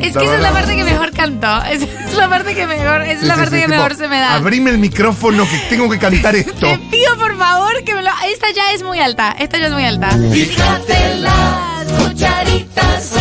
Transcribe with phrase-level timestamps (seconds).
[0.00, 1.46] Es que esa es la parte que mejor canto.
[1.70, 4.08] Esa es la parte que mejor, es la Sí, parte sí, que tipo, mejor se
[4.08, 4.34] me da.
[4.34, 6.66] Abrime el micrófono que tengo que cantar esto.
[6.66, 8.10] Te pido por favor que me lo.
[8.32, 9.34] Esta ya es muy alta.
[9.38, 10.10] Esta ya es muy alta.
[10.10, 13.12] Fíjate las cucharitas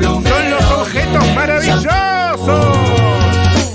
[0.00, 2.78] Son los objetos maravillosos.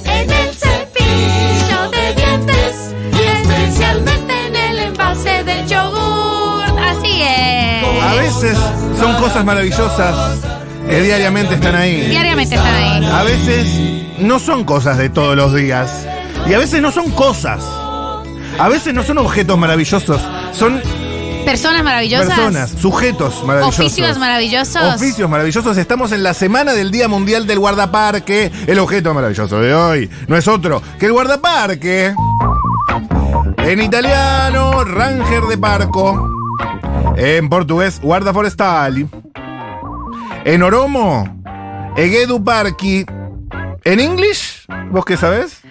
[0.05, 2.93] en el cepillo de dientes,
[3.41, 6.63] especialmente en el envase del yogur.
[6.79, 8.03] Así es.
[8.03, 8.57] A veces
[8.99, 10.37] son cosas maravillosas
[10.91, 12.07] que diariamente están ahí.
[12.09, 13.05] Diariamente están ahí.
[13.05, 13.65] A veces
[14.19, 16.05] no son cosas de todos los días.
[16.49, 17.63] Y a veces no son cosas.
[18.59, 20.21] A veces no son objetos maravillosos.
[20.51, 20.81] Son
[21.45, 22.27] Personas maravillosas.
[22.27, 23.79] personas, sujetos maravillosos.
[23.85, 24.95] Oficios maravillosos.
[24.95, 25.77] Oficios maravillosos.
[25.77, 28.51] Estamos en la semana del Día Mundial del Guardaparque.
[28.67, 32.13] El objeto maravilloso de hoy no es otro que el guardaparque.
[33.59, 36.29] En italiano, ranger de parco.
[37.15, 39.07] En portugués, guarda forestal.
[40.45, 41.25] En oromo,
[41.95, 43.05] egedu parqui.
[43.83, 45.61] En English, ¿vos qué sabés?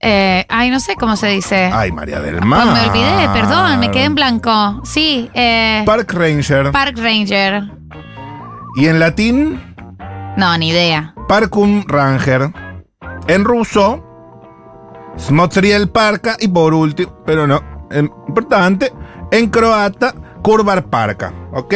[0.00, 1.70] Eh, ay, no sé cómo se dice.
[1.72, 2.66] Ay, María del Oh, Mar.
[2.66, 4.80] me olvidé, perdón, me quedé en blanco.
[4.84, 6.72] Sí, eh, Park Ranger.
[6.72, 7.62] Park Ranger.
[8.76, 9.60] y en latín,
[10.36, 11.14] No, ni idea.
[11.28, 12.52] Parcum Ranger.
[13.28, 14.02] En ruso,
[15.16, 16.36] Smotriel Parka.
[16.40, 17.60] Y por último, pero no,
[17.92, 18.92] importante,
[19.30, 20.12] en croata,
[20.44, 21.32] Kurvar Parka.
[21.52, 21.72] ¿Ok?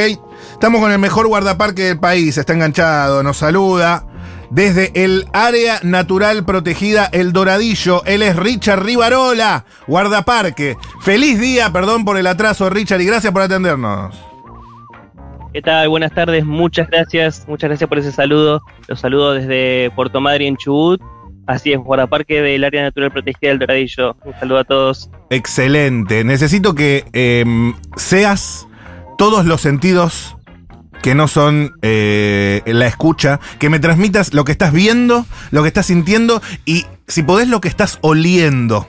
[0.53, 2.37] Estamos con el mejor guardaparque del país.
[2.37, 4.05] Está enganchado, nos saluda.
[4.51, 10.77] Desde el área natural protegida El Doradillo, él es Richard Rivarola, guardaparque.
[11.01, 14.15] Feliz día, perdón por el atraso, Richard, y gracias por atendernos.
[15.55, 15.89] ¿Qué tal?
[15.89, 18.61] Buenas tardes, muchas gracias, muchas gracias por ese saludo.
[18.87, 21.01] Los saludo desde Puerto Madre en Chubut.
[21.49, 24.15] Así es, guardaparque del área natural protegida del Doradillo.
[24.23, 25.11] Un saludo a todos.
[25.31, 26.23] Excelente.
[26.23, 28.69] Necesito que em, seas
[29.17, 30.37] todos los sentidos
[31.03, 35.69] que no son eh, la escucha, que me transmitas lo que estás viendo, lo que
[35.69, 38.87] estás sintiendo y, si podés, lo que estás oliendo.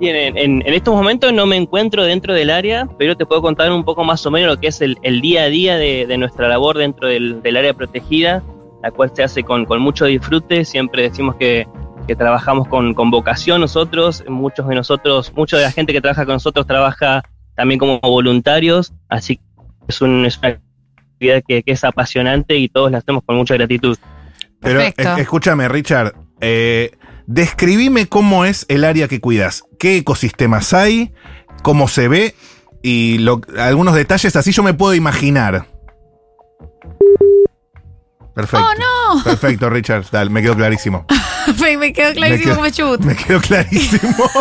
[0.00, 3.42] Bien, en, en- en estos momentos no me encuentro dentro del área, pero te puedo
[3.42, 6.06] contar un poco más o menos lo que es el, el día a día de,
[6.06, 8.42] de nuestra labor dentro del, del área protegida,
[8.82, 10.64] la cual se hace con, con mucho disfrute.
[10.64, 11.66] Siempre decimos que,
[12.06, 16.24] que trabajamos con, con vocación nosotros, muchos de nosotros, mucha de la gente que trabaja
[16.24, 17.22] con nosotros trabaja
[17.54, 19.42] también como voluntarios, así que
[19.88, 20.58] es, un- es una
[20.96, 23.96] actividad que, que es apasionante y todos la hacemos con mucha gratitud.
[24.60, 26.92] Pero es- escúchame, Richard, eh,
[27.26, 31.12] describime cómo es el área que cuidas, qué ecosistemas hay,
[31.62, 32.34] cómo se ve
[32.82, 35.66] y lo- algunos detalles así yo me puedo imaginar.
[38.34, 38.66] Perfecto.
[38.66, 39.24] ¡Oh, no!
[39.24, 40.04] Perfecto, Richard.
[40.10, 41.06] Dale, me quedó clarísimo.
[41.60, 43.00] me, me quedó clarísimo como chubut.
[43.00, 44.30] Me quedó clarísimo.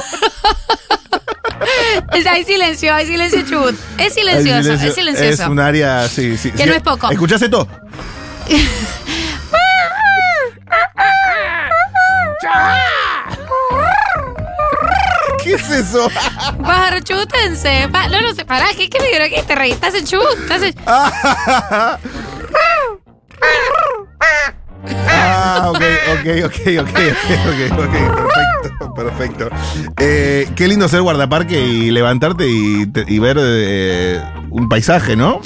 [2.30, 3.76] Hay silencio, hay silencio chubut.
[3.98, 5.44] Es silencioso, es silencioso.
[5.44, 6.52] Es un área, sí, sí.
[6.52, 6.70] Que sí.
[6.70, 7.10] no es poco.
[7.12, 7.68] ¿Escuchás esto?
[15.44, 16.10] ¿Qué es eso?
[16.62, 17.90] Pájaro chubutense.
[17.92, 19.72] Pa- no, no sé, pará, ¿qué, qué me que te reí?
[19.72, 20.38] ¿Estás en chubut?
[20.42, 20.76] ¿Estás en...
[26.14, 29.50] ok, ok, ok, ok, ok, perfecto, perfecto.
[30.00, 35.42] Eh, qué lindo ser guardaparque y levantarte y, ver eh, un paisaje, ¿no?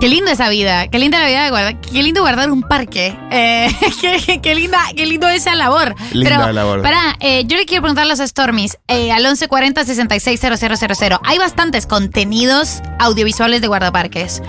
[0.00, 3.16] Qué linda esa vida, qué linda la vida de guardar, qué lindo guardar un parque,
[3.32, 3.68] Eh,
[4.00, 5.96] qué, qué linda, qué lindo esa labor.
[6.12, 6.82] Linda Pero, labor.
[6.82, 11.18] Pará, eh, yo le quiero preguntar a los Stormies, eh, al 1140 660000.
[11.24, 14.40] Hay bastantes contenidos audiovisuales de guardaparques.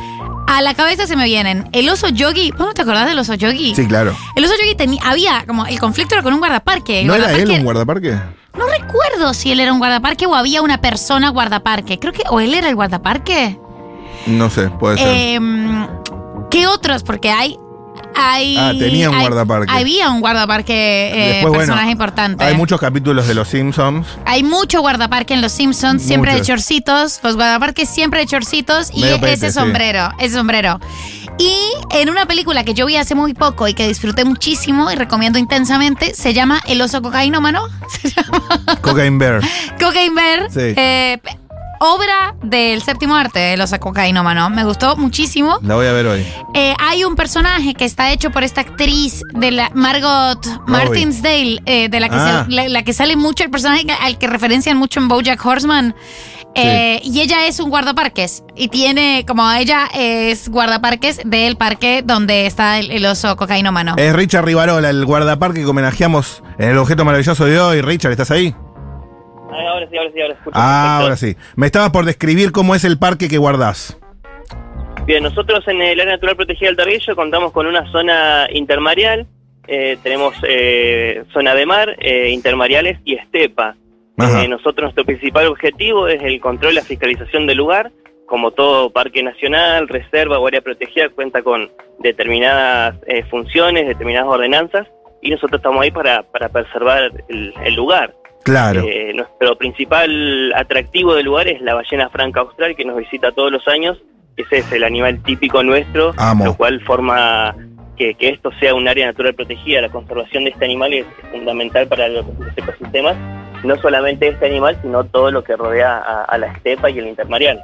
[0.51, 2.49] A la cabeza se me vienen el oso yogi.
[2.49, 3.75] ¿Vos no te acordás del oso yogi?
[3.75, 4.17] Sí, claro.
[4.35, 7.01] El oso yogi tenía, había como el conflicto era con un guardaparque.
[7.01, 8.17] El ¿No era él un guardaparque?
[8.57, 11.99] No recuerdo si él era un guardaparque o había una persona guardaparque.
[11.99, 13.59] Creo que o él era el guardaparque.
[14.25, 15.35] No sé, puede ser.
[15.35, 15.87] Em,
[16.49, 17.03] ¿Qué otros?
[17.03, 17.55] Porque hay.
[18.19, 19.71] Hay Ah, tenía un hay- guardaparque.
[19.71, 20.73] Había un guardaparque
[21.13, 22.43] eh, Después, bueno, personaje importante.
[22.43, 24.07] Hay muchos capítulos de Los Simpsons.
[24.25, 27.19] Hay mucho guardaparque en Los Simpsons, siempre de chorcitos.
[27.23, 29.53] Los guardaparques siempre de chorcitos y Medio pete, ese sí.
[29.59, 30.79] sombrero, ese sombrero.
[31.37, 31.53] Y
[31.91, 35.39] en una película que yo vi hace muy poco y que disfruté muchísimo y recomiendo
[35.39, 37.61] intensamente, se llama El oso cocainómano.
[38.01, 39.41] Se llama Cocaine Bear.
[39.79, 40.51] Cocaine Bear.
[40.51, 40.73] Sí.
[40.75, 41.19] eh,
[41.79, 44.49] obra del séptimo arte, El oso cocainómano.
[44.49, 45.59] Me gustó muchísimo.
[45.61, 46.25] La voy a ver hoy.
[46.53, 51.89] Eh, hay un personaje que está hecho por esta actriz de la Margot Martinsdale, eh,
[51.89, 52.45] de la que, Ah.
[52.47, 55.95] se- la, la que sale mucho el personaje al que referencian mucho en BoJack Horseman.
[56.55, 58.43] Eh, y ella es un guardaparques.
[58.55, 63.93] Y tiene, como ella es guardaparques del parque donde está el, el oso cocainómano.
[63.97, 67.81] Es Richard Rivarola, el guardaparque que homenajeamos en el objeto maravilloso de hoy.
[67.81, 68.53] Richard, ¿estás ahí?
[69.59, 70.51] Ah, ahora sí, ahora sí, ahora escucho.
[70.55, 71.03] Ah, perfecto.
[71.03, 71.35] ahora sí.
[71.55, 73.97] Me estabas por describir cómo es el parque que guardás.
[75.05, 79.25] Bien, nosotros en el área natural protegida del Tarrillo contamos con una zona intermareal,
[79.67, 83.75] eh, tenemos eh, zona de mar, eh, intermareales y estepa.
[84.19, 87.91] Eh, nosotros nuestro principal objetivo es el control y la fiscalización del lugar.
[88.25, 94.87] Como todo parque nacional, reserva o área protegida cuenta con determinadas eh, funciones, determinadas ordenanzas
[95.21, 98.13] y nosotros estamos ahí para, para preservar el, el lugar.
[98.49, 98.81] Claro.
[98.81, 103.51] Eh, nuestro principal atractivo del lugar es la ballena franca austral que nos visita todos
[103.51, 104.01] los años.
[104.37, 106.45] Ese es el animal típico nuestro, Amo.
[106.45, 107.55] lo cual forma
[107.95, 109.81] que, que esto sea un área natural protegida.
[109.81, 113.15] La conservación de este animal es fundamental para los, los ecosistemas,
[113.63, 117.07] no solamente este animal, sino todo lo que rodea a, a la estepa y el
[117.07, 117.61] intermareal.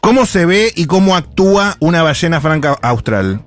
[0.00, 3.40] ¿Cómo se ve y cómo actúa una ballena franca austral?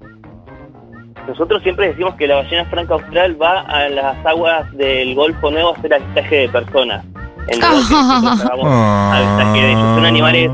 [1.31, 5.69] Nosotros siempre decimos que la ballena franca austral va a las aguas del Golfo Nuevo
[5.74, 7.06] a hacer avistaje de personas.
[7.48, 9.16] En lugar que nosotros hagamos Ah.
[9.16, 9.95] avistaje de ellos.
[9.95, 10.51] Son animales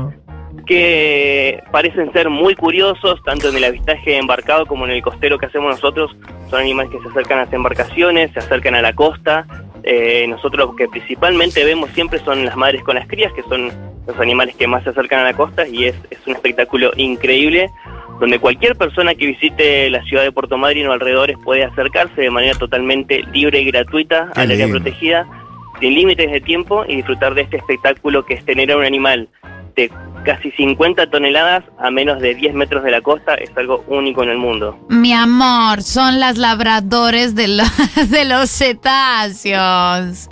[0.66, 5.46] que parecen ser muy curiosos, tanto en el avistaje embarcado como en el costero que
[5.46, 6.16] hacemos nosotros.
[6.48, 9.46] Son animales que se acercan a las embarcaciones, se acercan a la costa.
[9.82, 13.72] Eh, nosotros lo que principalmente vemos siempre son las madres con las crías, que son
[14.06, 17.68] los animales que más se acercan a la costa y es, es un espectáculo increíble
[18.20, 22.30] donde cualquier persona que visite la ciudad de Puerto Madryn o alrededores puede acercarse de
[22.30, 24.80] manera totalmente libre y gratuita Qué al área lindo.
[24.80, 25.26] protegida,
[25.80, 29.28] sin límites de tiempo y disfrutar de este espectáculo que es tener a un animal
[29.76, 29.92] de
[30.24, 34.30] casi 50 toneladas a menos de 10 metros de la costa, es algo único en
[34.30, 34.76] el mundo.
[34.88, 37.70] Mi amor, son las labradores de, los
[38.10, 40.28] de los cetáceos.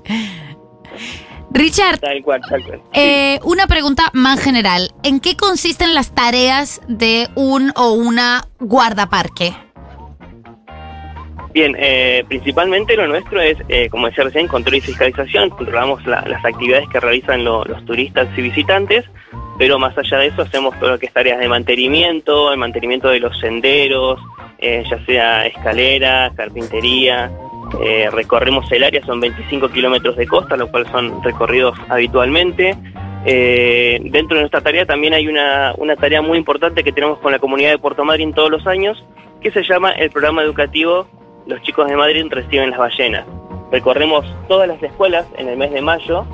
[1.56, 2.81] Richard, Tal cual, tal cual.
[2.93, 3.00] Sí.
[3.00, 4.91] eh, una pregunta más general.
[5.03, 9.55] ¿En qué consisten las tareas de un o una guardaparque?
[11.55, 15.49] Bien, eh, principalmente lo nuestro es, eh, como decía recién, control y fiscalización.
[15.49, 19.06] Controlamos la- las actividades que realizan lo- los turistas y visitantes,
[19.59, 23.09] pero más allá de eso hacemos todo lo que es tareas de mantenimiento, el mantenimiento
[23.09, 24.20] de los senderos,
[24.59, 27.31] eh, ya sea escaleras, carpintería.
[27.82, 32.76] Eh, recorremos el área, son 25 kilómetros de costa, lo cual son recorridos habitualmente.
[33.24, 37.32] Eh, dentro de nuestra tarea también hay una, una tarea muy importante que tenemos con
[37.32, 39.04] la comunidad de Puerto Madryn todos los años,
[39.40, 41.06] que se llama el programa educativo
[41.46, 43.26] Los chicos de Madrid reciben las ballenas.
[43.72, 46.24] Recorremos todas las escuelas en el mes de mayo,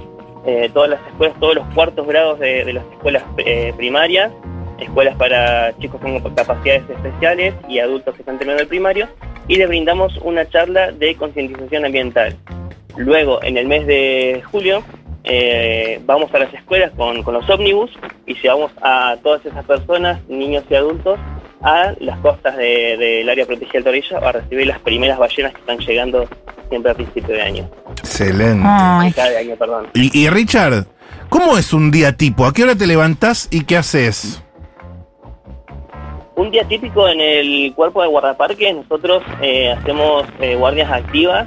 [0.45, 4.31] eh, todas las escuelas, todos los cuartos grados de, de las escuelas eh, primarias,
[4.79, 9.09] escuelas para chicos con capacidades especiales y adultos que están terminando el primario,
[9.49, 12.37] y les brindamos una charla de concientización ambiental.
[12.97, 14.83] Luego, en el mes de julio,
[15.25, 17.91] eh, vamos a las escuelas con, con los ómnibus
[18.27, 21.19] y llevamos a todas esas personas, niños y adultos,
[21.63, 25.61] a las costas de- del área protegida del Torilla a recibir las primeras ballenas que
[25.61, 26.29] están llegando
[26.69, 27.71] siempre a principio de año.
[27.99, 28.65] Excelente.
[28.67, 29.87] Ay, Cada año, perdón.
[29.95, 30.87] Y, y Richard,
[31.29, 32.47] ¿cómo es un día tipo?
[32.47, 34.43] ¿A qué hora te levantás y qué haces?
[36.35, 41.47] Un día típico en el cuerpo de guardaparques, nosotros eh, hacemos eh, guardias activas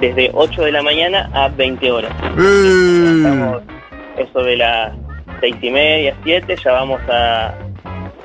[0.00, 2.12] desde 8 de la mañana a 20 horas.
[2.38, 3.62] Eh, Estamos
[4.16, 4.92] eso de las
[5.40, 7.54] seis y media, siete, ya vamos a,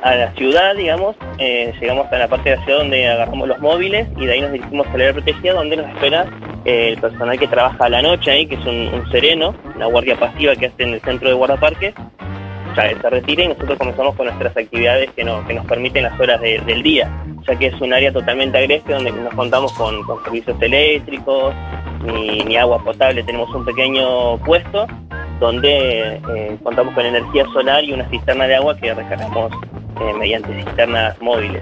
[0.02, 3.60] a la ciudad, digamos, eh, llegamos a la parte de la ciudad donde agarramos los
[3.60, 6.26] móviles y de ahí nos dirigimos al área protegida donde nos espera
[6.66, 9.86] eh, el personal que trabaja a la noche ahí, que es un, un sereno, una
[9.86, 11.94] guardia pasiva que hace en el centro de guardaparques,
[12.76, 16.20] ya se retira y nosotros comenzamos con nuestras actividades que, no- que nos permiten las
[16.20, 17.10] horas de- del día,
[17.48, 21.54] ya que es un área totalmente agreste donde nos contamos con, con servicios eléctricos,
[22.04, 24.86] ni, ni agua potable, tenemos un pequeño puesto
[25.40, 29.52] donde eh, contamos con energía solar y una cisterna de agua que recargamos
[30.02, 31.62] eh, mediante cisternas móviles.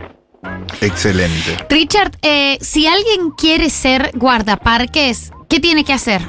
[0.82, 1.58] excelente.
[1.70, 6.22] Richard, eh, si alguien quiere ser guardaparques, ¿qué tiene que hacer?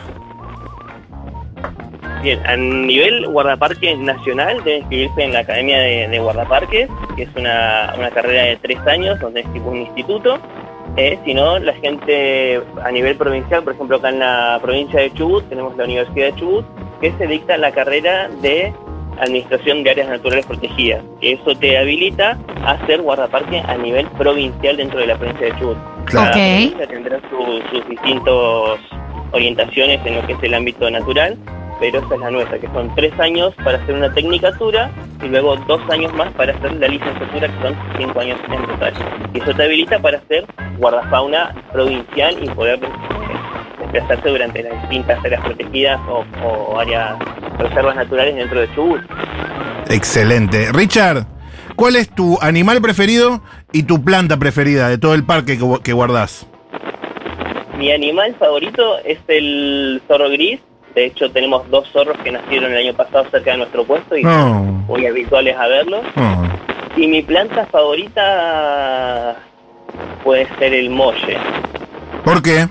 [2.25, 7.29] Bien, a nivel guardaparques nacional debe inscribirse en la Academia de, de Guardaparques, que es
[7.37, 10.39] una, una carrera de tres años donde es tipo un instituto.
[10.97, 15.13] Eh, si no, la gente a nivel provincial, por ejemplo acá en la provincia de
[15.13, 16.65] Chubut, tenemos la Universidad de Chubut,
[17.03, 18.73] que se dicta la carrera de
[19.21, 24.79] Administración de Áreas Naturales Protegidas, que eso te habilita a ser guardaparque a nivel provincial
[24.79, 25.77] dentro de la provincia de Chubut.
[26.07, 26.07] Claro.
[26.07, 26.33] Cada Ok.
[26.37, 28.35] provincia tendrá su- sus distintas
[29.33, 31.37] orientaciones en lo que es el ámbito natural,
[31.81, 34.91] pero esa es la nuestra, que son tres años para hacer una tecnicatura
[35.23, 38.95] y luego dos años más para hacer la licenciatura, que son cinco años en total.
[39.33, 40.47] Y eso te habilita para ser
[40.79, 47.17] guardafauna provincial y poder eh, de hacerse durante las distintas áreas protegidas o, o áreas
[47.59, 49.01] reservas naturales dentro de Chubut.
[49.89, 50.73] Excelente.
[50.73, 51.27] Richard,
[51.77, 55.93] ¿cuál es tu animal preferido y tu planta preferida de todo el parque que, que
[55.93, 56.47] guardás?
[57.79, 60.61] Mi animal favorito es el zorro gris.
[60.95, 64.23] De hecho, tenemos dos zorros que nacieron el año pasado cerca de nuestro puesto y
[64.23, 66.05] No, muy habituales a verlos.
[66.17, 66.45] no.
[66.97, 69.37] Y mi planta favorita
[70.23, 71.37] puede ser el molle.
[72.25, 72.69] ¿Por qué?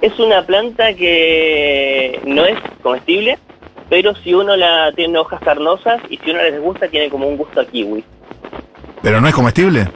[0.00, 3.38] Es una planta que no es comestible,
[3.90, 7.36] pero si uno la tiene hojas carnosas y si uno les gusta tiene como un
[7.36, 8.02] gusto a kiwi.
[9.02, 9.86] ¿Pero no es comestible?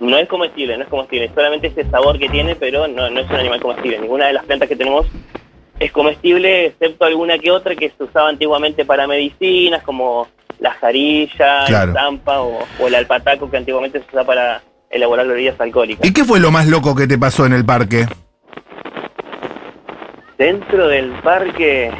[0.00, 3.30] No es comestible, no es comestible, solamente ese sabor que tiene, pero no, no es
[3.30, 3.98] un animal comestible.
[4.00, 5.06] Ninguna de las plantas que tenemos
[5.80, 10.26] es comestible, excepto alguna que otra que se usaba antiguamente para medicinas, como
[10.58, 11.90] la jarilla, Claro.
[11.92, 16.04] el zampa o, o el alpataco, que antiguamente se usaba para elaborar bebidas alcohólicas.
[16.06, 18.06] ¿Y qué fue lo más loco que te pasó en el parque?
[20.36, 21.90] Dentro del parque,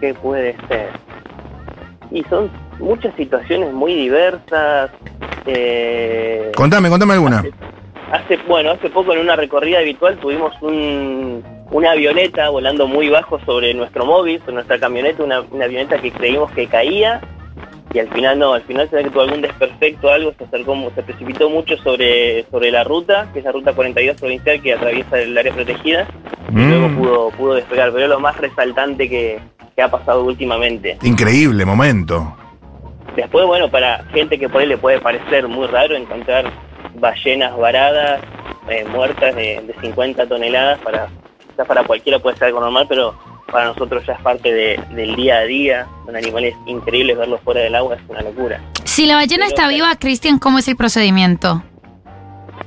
[0.00, 0.88] ¿qué puede ser?
[2.10, 4.90] Y son muchas situaciones muy diversas.
[5.46, 7.42] eh, Contame, contame alguna.
[8.12, 13.38] Hace, bueno, hace poco en una recorrida habitual tuvimos un, una avioneta volando muy bajo
[13.44, 17.20] sobre nuestro móvil, sobre nuestra camioneta, una, una avioneta que creímos que caía
[17.92, 20.76] y al final no, al final se ve que tuvo algún desperfecto, algo, se acercó,
[20.94, 25.18] se precipitó mucho sobre, sobre la ruta, que es la ruta 42 provincial que atraviesa
[25.20, 26.06] el área protegida
[26.50, 29.40] y luego Mm, pudo, pudo despegar, pero es lo más resaltante que,
[29.74, 30.98] que ha pasado últimamente.
[31.02, 32.36] increíble momento.
[33.16, 36.50] Después, bueno, para gente que por ahí le puede parecer muy raro encontrar
[36.94, 38.20] ballenas varadas,
[38.68, 41.08] eh, muertas de, de 50 toneladas, para,
[41.60, 43.14] quizás para cualquiera puede ser algo normal, pero
[43.50, 45.86] para nosotros ya es parte de- del día a día.
[46.06, 48.60] Son animales increíbles, verlos fuera del agua es una locura.
[48.84, 51.62] Si la ballena está viva, Cristian, ¿cómo es el procedimiento?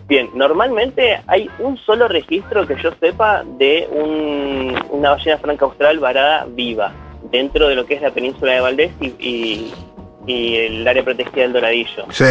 [0.08, 6.00] Bien, normalmente hay un solo registro que yo sepa de un- una ballena franca austral
[6.00, 6.92] varada viva
[7.32, 9.74] dentro de lo que es la península de Valdés y, y-
[10.28, 12.06] y el área protegida del Doradillo.
[12.12, 12.24] Sí.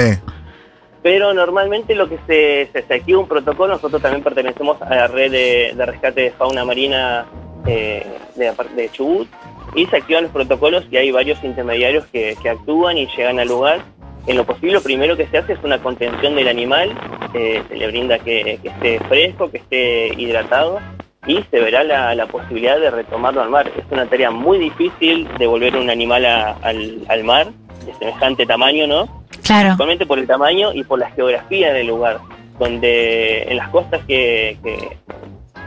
[1.02, 5.32] Pero normalmente lo que se, se, activa un protocolo, nosotros también pertenecemos a la red
[5.32, 7.26] de, rescate de fauna marina
[7.66, 8.06] eh,
[8.37, 9.28] de, de Chubut
[9.75, 13.49] y se activan los protocolos y hay varios intermediarios que, que actúan y llegan al
[13.49, 13.80] lugar.
[14.26, 16.97] En lo posible, lo primero que se hace es una contención del animal,
[17.35, 20.78] eh, se le brinda que, esté fresco, que esté hidratado
[21.26, 23.71] y se verá la, posibilidad de retomarlo al mar.
[23.76, 27.49] Es una tarea muy difícil devolver un animal al, al mar
[27.85, 29.21] de semejante tamaño, ¿no?
[29.42, 29.68] Claro.
[29.68, 32.18] principalmente por el tamaño y por la geografía del lugar,
[32.58, 34.96] donde en las costas que, que,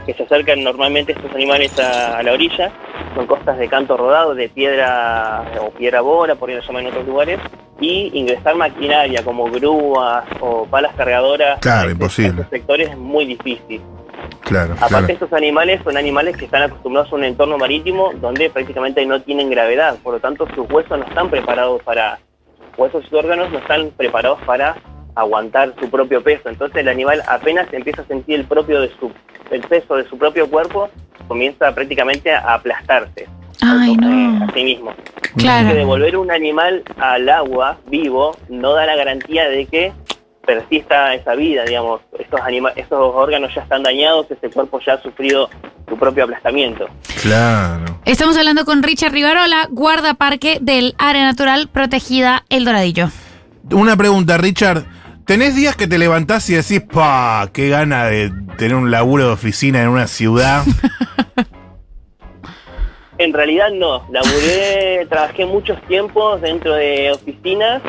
[0.06, 2.70] que se acercan normalmente estos animales a, a la orilla,
[3.14, 6.88] son costas de canto rodado, de piedra o piedra bola, por ahí lo llaman en
[6.90, 7.40] otros lugares,
[7.80, 12.30] y ingresar maquinaria como grúas o palas cargadoras Claro, a imposible.
[12.30, 13.80] estos sectores es muy difícil.
[14.40, 15.12] Claro, Aparte claro.
[15.12, 19.50] estos animales son animales que están acostumbrados a un entorno marítimo donde prácticamente no tienen
[19.50, 22.18] gravedad, por lo tanto sus huesos no están preparados para,
[22.76, 24.76] huesos y órganos no están preparados para
[25.14, 26.48] aguantar su propio peso.
[26.48, 29.10] Entonces el animal apenas empieza a sentir el propio de su,
[29.50, 30.88] el peso de su propio cuerpo,
[31.28, 33.26] comienza prácticamente a aplastarse
[33.62, 34.44] Ay, eh, no.
[34.44, 34.92] a sí mismo.
[35.22, 35.74] que Claro.
[35.74, 39.92] devolver un animal al agua vivo no da la garantía de que
[40.46, 45.02] persista esa vida, digamos, estos anima estos órganos ya están dañados, ese cuerpo ya ha
[45.02, 45.50] sufrido
[45.88, 46.86] su propio aplastamiento.
[47.22, 47.95] Claro.
[48.06, 53.08] Estamos hablando con Richard Rivarola, guardaparque del área natural protegida El Doradillo.
[53.72, 54.84] Una pregunta, Richard.
[55.24, 59.32] ¿Tenés días que te levantás y decís, pa, qué gana de tener un laburo de
[59.32, 60.62] oficina en una ciudad?
[63.18, 67.80] En realidad no, laburé, trabajé muchos tiempos dentro de oficinas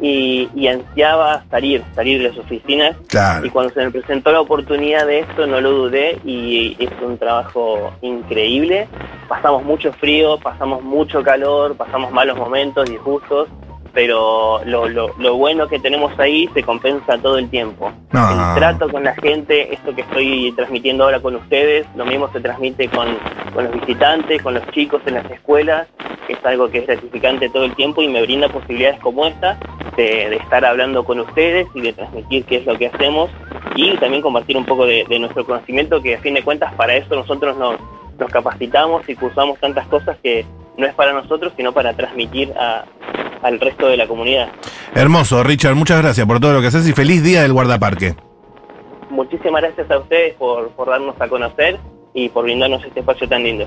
[0.00, 3.44] y, y ansiaba salir, salir de las oficinas Claro.
[3.44, 7.18] Y cuando se me presentó la oportunidad de esto, no lo dudé y es un
[7.18, 8.86] trabajo increíble.
[9.30, 13.48] Pasamos mucho frío, pasamos mucho calor, pasamos malos momentos, disgustos,
[13.94, 17.92] pero lo, lo- lo bueno que tenemos ahí se compensa todo el tiempo.
[18.12, 18.28] No.
[18.54, 22.40] El trato con la gente, esto que estoy transmitiendo ahora con ustedes, lo mismo se
[22.40, 23.06] transmite con,
[23.54, 25.86] con los visitantes, con los chicos en las escuelas,
[26.26, 29.58] que es algo que es gratificante todo el tiempo y me brinda posibilidades como esta
[29.96, 33.30] de, de estar hablando con ustedes y de transmitir qué es lo que hacemos
[33.76, 36.94] y también compartir un poco de, de nuestro conocimiento que a fin de cuentas para
[36.94, 37.76] eso nosotros nos,
[38.20, 40.44] nos capacitamos y cursamos tantas cosas que
[40.76, 42.84] no es para nosotros sino para transmitir a-
[43.42, 44.48] al resto de la comunidad.
[44.94, 45.74] Hermoso, Richard.
[45.74, 48.14] Muchas gracias por todo lo que haces y feliz día del guardaparque.
[49.08, 51.78] Muchísimas gracias a ustedes por, por darnos a conocer
[52.12, 53.66] y por brindarnos este espacio tan lindo.